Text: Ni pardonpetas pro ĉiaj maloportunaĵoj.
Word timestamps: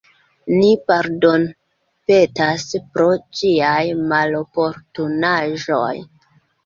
Ni 0.53 0.69
pardonpetas 0.91 2.65
pro 2.95 3.09
ĉiaj 3.41 3.79
maloportunaĵoj. 4.15 5.97